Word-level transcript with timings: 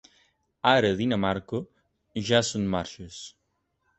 Ara 0.71 0.89
a 0.93 0.97
Dinamarca, 1.01 1.59
ja 2.31 2.41
són 2.49 2.67
marxes. 2.77 3.21